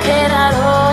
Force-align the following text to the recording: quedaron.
quedaron. 0.00 0.91